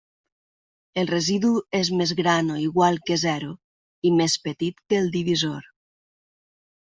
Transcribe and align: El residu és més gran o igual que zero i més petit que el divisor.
El 1.01 1.09
residu 1.11 1.49
és 1.79 1.89
més 1.99 2.13
gran 2.21 2.49
o 2.55 2.55
igual 2.63 2.97
que 3.09 3.17
zero 3.25 3.51
i 4.11 4.15
més 4.21 4.37
petit 4.49 4.81
que 4.89 4.99
el 5.01 5.11
divisor. 5.17 5.69